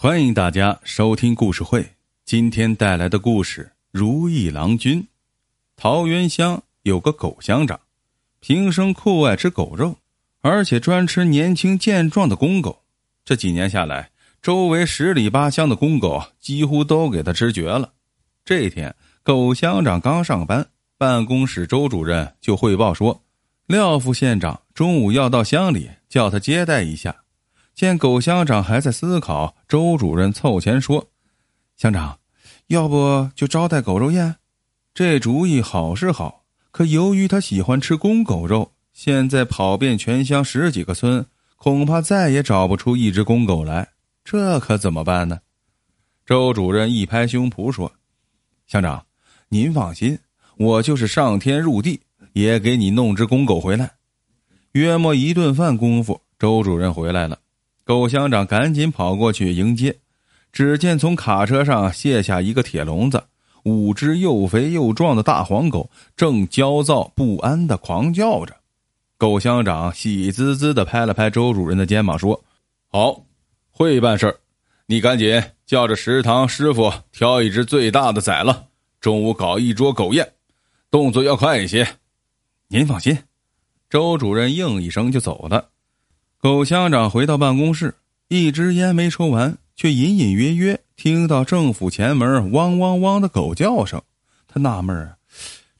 [0.00, 1.84] 欢迎大家收听故事会。
[2.24, 5.02] 今天带来的故事《如意郎君》。
[5.74, 7.80] 桃源乡有个狗乡长，
[8.38, 9.96] 平生酷爱吃狗肉，
[10.40, 12.84] 而且专吃年轻健壮的公狗。
[13.24, 14.08] 这几年下来，
[14.40, 17.92] 周围十里八乡的公狗几乎都给他吃绝了。
[18.44, 18.94] 这天，
[19.24, 20.64] 狗乡长刚上班，
[20.96, 23.20] 办公室周主任就汇报说，
[23.66, 27.24] 廖副县长中午要到乡里，叫他接待一下。
[27.78, 31.10] 见狗乡长还在思考，周主任凑前说
[31.78, 32.18] ：“乡长，
[32.66, 34.34] 要不就招待狗肉宴？
[34.92, 43.90] 这主意好是好，可由于他喜欢吃公狗肉，现在跑遍全乡十几个村，恐怕再也找不出一只公狗来，
[44.24, 45.38] 这可怎么办呢？”
[46.26, 47.92] 周主任一拍胸脯说
[48.66, 49.06] ：“乡长，
[49.50, 50.18] 您放心，
[50.56, 52.00] 我就是上天入地，
[52.32, 53.92] 也给你弄只公狗回来。”
[54.74, 57.38] 约莫一顿饭功夫，周主任回来了。
[57.88, 59.96] 狗乡长赶紧跑过去迎接，
[60.52, 63.24] 只见从卡车上卸下一个铁笼子，
[63.62, 68.54] 五只又肥又壮的大黄狗正焦躁不安的狂叫着。
[69.16, 72.44] 狗乡长喜滋滋的拍了拍周主任的肩膀，说
[72.92, 73.24] ：“好，
[73.70, 74.36] 会办事儿，
[74.84, 78.66] 你赶紧叫着食堂师傅挑一只最大的宰了，
[79.00, 80.30] 中午搞一桌狗宴，
[80.90, 81.88] 动作要快一些。”
[82.68, 83.16] 您放心，
[83.88, 85.70] 周主任应一声就走了。
[86.40, 87.96] 狗乡长回到办公室，
[88.28, 94.00] 一支烟没抽完，却隐隐约约听到政府前门汪汪汪的狗叫声。
[94.46, 95.18] 他纳闷儿：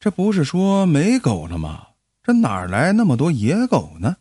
[0.00, 1.88] 这不是说没狗了吗？
[2.22, 4.16] 这哪来那么多野狗呢？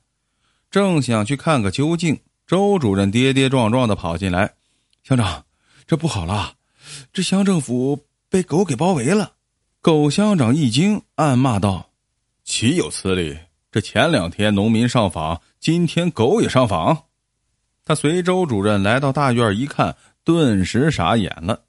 [0.69, 4.55] 正想去看个究竟，周主任跌跌撞撞的跑进来
[5.07, 5.45] ：“乡长，
[5.87, 6.55] 这不好了，
[7.13, 7.97] 这乡政府
[8.29, 9.31] 被狗给包围了。”
[9.79, 11.91] 狗乡长一惊，暗骂道
[12.43, 13.37] ：“岂有此理！
[13.75, 16.97] 这前两天农民上访。”今天狗也上访，
[17.83, 21.59] 他随周主任来到大院一看，顿时傻眼了。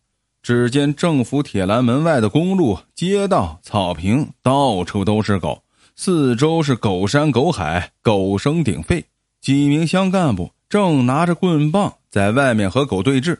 [0.40, 5.64] 只见政府铁栏门外的公路、街道、草坪，到处都是狗，
[5.96, 9.04] 四周是狗山狗海，狗声鼎沸。
[9.40, 13.36] 几名乡干部正拿着棍棒在外面和狗对峙。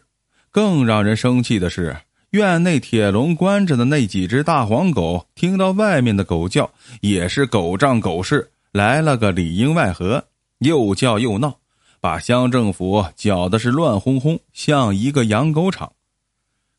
[0.51, 1.97] 更让人生气的是，
[2.31, 6.69] 院内铁笼关着的那几只大黄狗，听到外面的狗叫，
[7.01, 10.23] 也是狗仗狗势，来了个里应外合。
[10.59, 11.59] 又叫又闹，
[12.01, 15.93] 把乡政府搅得是乱哄哄，像一个养狗场。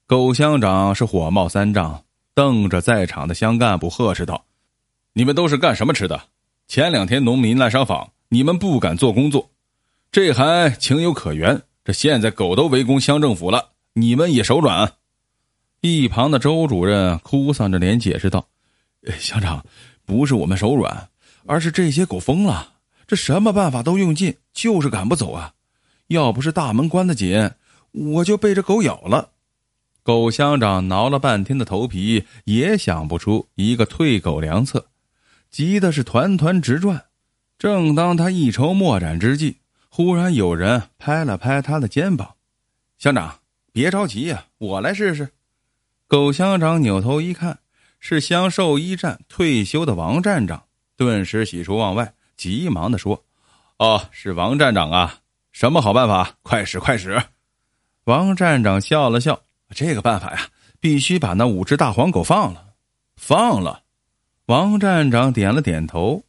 [0.06, 2.04] 狗乡长是火冒三丈，
[2.34, 4.46] 瞪着在场的乡干部呵斥道
[5.14, 6.22] ：“你们都是干什么吃的？
[6.68, 9.50] 前两天农民来上访，你们不敢做工作，
[10.12, 11.62] 这还情有可原。
[11.84, 14.94] 这现在狗都围攻乡政府了，你们也手软？”
[15.82, 18.48] 一旁的周主任哭丧着脸解释道
[19.20, 19.64] ：“乡长，
[20.06, 21.10] 不是我们手软，
[21.48, 22.74] 而是这些狗疯了。”
[23.08, 25.54] 这什么办法都用尽，就是赶不走啊！
[26.08, 27.52] 要不是大门关得紧，
[27.92, 29.30] 我就被这狗咬了。
[30.04, 34.88] 狗乡长挠了半天的头皮，也想不出一个退狗良策，
[35.50, 37.06] 急的是团团直转。
[37.58, 39.58] 正当他一筹莫展之际，
[39.90, 42.36] 忽然有人拍了拍他的肩膀
[43.00, 43.40] ：“乡长，
[43.72, 45.30] 别着急呀，我来试试。”
[46.08, 47.60] 狗乡长扭头一看，
[48.00, 50.64] 是乡兽医站退休的王站长，
[50.98, 52.12] 顿时喜出望外。
[52.36, 53.24] 急忙的说
[53.80, 55.20] ：“哦，是王站长啊，
[55.54, 56.36] 什么好办法？
[56.42, 57.22] 快使快使！”
[58.06, 59.40] 王站长笑了笑
[59.74, 60.48] ：“这个办法呀，
[60.80, 62.66] 必须把那五只大黄狗放了。”
[63.16, 63.84] 放了。
[64.46, 66.24] 王站长点了点头。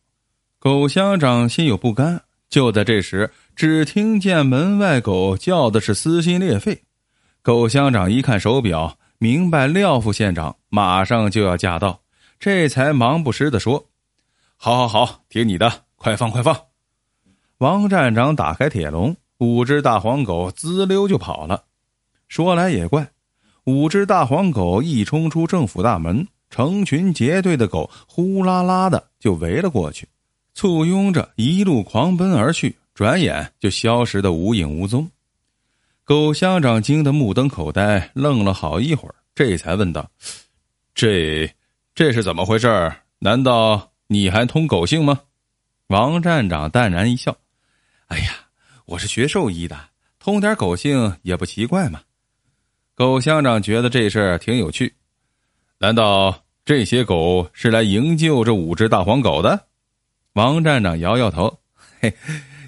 [0.59, 2.21] 狗乡长心有不甘。
[2.49, 6.83] 就在这时，只听见门外狗叫的是撕心裂肺。
[7.43, 12.01] 狗乡长一看手表，明白廖副县长马上就要驾到，
[12.41, 13.85] 这才忙不失的说
[14.59, 16.57] ：“好，好，好，听你的。”快放快放！
[17.59, 21.65] 王站长打开铁笼，五只大黄狗滋溜就跑了。
[22.29, 23.11] 说来也怪，
[23.65, 30.09] 五只大黄狗一冲出政府大门，成群结队的狗呼啦啦的就围了过去，
[30.55, 35.11] 簇拥着一路狂奔而去，转眼就消失的无影无踪。
[36.05, 40.09] 狗乡长惊得目瞪口呆，愣了好一会儿，这才问道
[40.95, 41.53] ：“这
[41.93, 42.93] 这是怎么回事？
[43.19, 45.21] 难道你还通狗性吗？”
[45.89, 47.35] 王站长淡然一笑
[48.09, 48.33] ：“哎呀，
[48.85, 49.79] 我是学兽医的，
[50.19, 52.03] 通点狗性也不奇怪嘛。”
[52.95, 54.93] 狗乡长觉得这事儿挺有趣。
[55.79, 59.67] 难道这些狗是来营救这五只大黄狗的？
[60.33, 61.59] 王站长摇摇头
[62.01, 62.13] ：“嘿，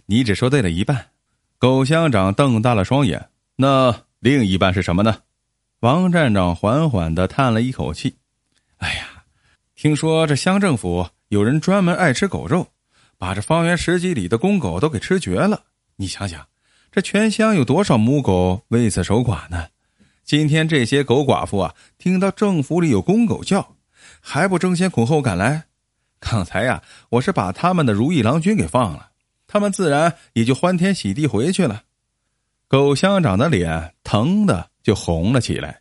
[0.07, 1.11] 你只说对了一半。”
[1.59, 5.19] 狗乡长瞪大了双眼：“那另一半是什么呢？”
[5.81, 8.17] 王站长缓缓的叹了一口气
[8.79, 9.25] ：“哎呀，
[9.75, 12.69] 听说这乡政府有人专门爱吃狗肉。”
[13.21, 15.65] 把这方圆十几里的公狗都给吃绝了，
[15.97, 16.49] 你想想，
[16.91, 19.67] 这全乡有多少母狗为此守寡呢？
[20.25, 23.77] 今天这些狗寡妇啊，听到政府里有公狗叫，
[24.23, 25.65] 还不争先恐后赶来？
[26.19, 29.11] 刚才呀，我是把他们的如意郎君给放了，
[29.47, 31.83] 他们自然也就欢天喜地回去了。
[32.69, 35.80] 狗乡长的脸疼的就红了起来。